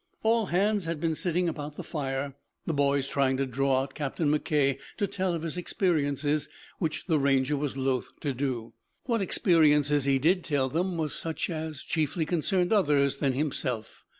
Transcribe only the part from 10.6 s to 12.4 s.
them were such as chiefly